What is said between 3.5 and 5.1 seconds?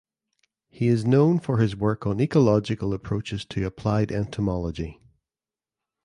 applied entomology.